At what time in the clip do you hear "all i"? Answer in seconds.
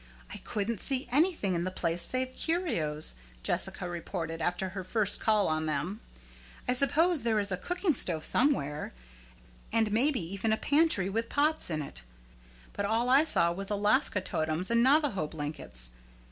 12.87-13.23